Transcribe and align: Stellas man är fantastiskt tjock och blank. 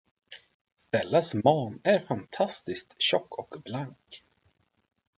Stellas 0.77 1.33
man 1.35 1.79
är 1.83 1.99
fantastiskt 1.99 2.95
tjock 3.01 3.39
och 3.39 3.55
blank. 3.65 4.23